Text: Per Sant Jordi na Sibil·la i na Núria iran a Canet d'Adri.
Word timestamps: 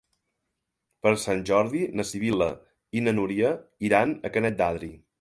Per 1.07 1.11
Sant 1.25 1.43
Jordi 1.51 1.83
na 1.99 2.07
Sibil·la 2.13 2.49
i 3.01 3.07
na 3.09 3.17
Núria 3.21 3.55
iran 3.91 4.21
a 4.31 4.37
Canet 4.39 4.63
d'Adri. 4.65 4.95